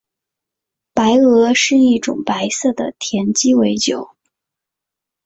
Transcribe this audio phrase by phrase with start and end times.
[0.95, 4.15] 白俄是一种白色的甜鸡尾酒。